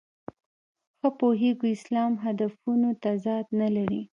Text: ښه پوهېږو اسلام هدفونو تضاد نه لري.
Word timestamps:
ښه 0.97 1.09
پوهېږو 1.19 1.67
اسلام 1.75 2.13
هدفونو 2.23 2.89
تضاد 3.03 3.45
نه 3.59 3.67
لري. 3.75 4.01